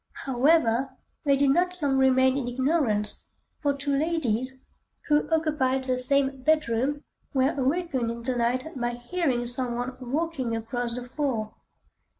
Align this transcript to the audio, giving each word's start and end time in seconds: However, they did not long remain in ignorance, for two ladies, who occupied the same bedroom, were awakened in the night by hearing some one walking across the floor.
However, 0.25 0.97
they 1.25 1.35
did 1.37 1.51
not 1.51 1.79
long 1.79 1.99
remain 1.99 2.35
in 2.35 2.47
ignorance, 2.47 3.27
for 3.59 3.75
two 3.75 3.95
ladies, 3.95 4.59
who 5.07 5.29
occupied 5.29 5.83
the 5.83 5.95
same 5.95 6.41
bedroom, 6.41 7.03
were 7.35 7.53
awakened 7.55 8.09
in 8.09 8.23
the 8.23 8.35
night 8.35 8.65
by 8.75 8.93
hearing 8.93 9.45
some 9.45 9.75
one 9.75 9.95
walking 9.99 10.55
across 10.55 10.95
the 10.95 11.07
floor. 11.07 11.53